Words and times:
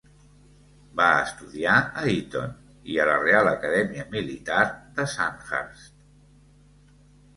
Va 1.01 1.09
estudiar 1.25 1.75
a 1.99 2.05
Eton 2.13 2.55
i 2.93 2.97
a 3.03 3.07
la 3.11 3.19
Real 3.25 3.51
Acadèmia 3.53 4.07
Militar 4.19 4.65
de 4.99 5.07
Sandhurst. 5.15 5.97